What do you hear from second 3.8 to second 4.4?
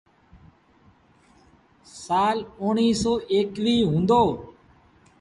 هُݩدو۔